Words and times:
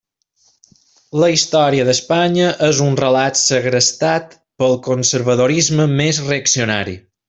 La 1.23 1.29
història 1.33 1.85
d'Espanya 1.89 2.49
és 2.69 2.81
un 2.87 2.97
relat 3.03 3.39
segrestat 3.43 4.37
pel 4.63 4.77
conservadorisme 4.91 5.91
més 5.97 6.27
reaccionari. 6.31 7.03